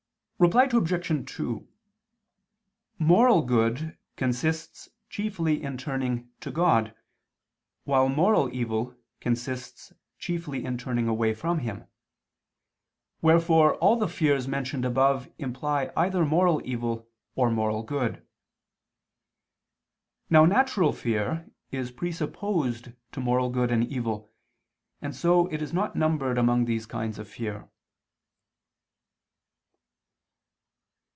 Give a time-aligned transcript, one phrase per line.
[0.43, 1.35] Reply Obj.
[1.35, 1.67] 2:
[2.97, 6.95] Moral good consists chiefly in turning to God,
[7.83, 11.85] while moral evil consists chiefly in turning away from Him:
[13.21, 18.25] wherefore all the fears mentioned above imply either moral evil or moral good.
[20.27, 24.31] Now natural fear is presupposed to moral good and evil,
[25.03, 27.69] and so it is not numbered among these kinds of fear.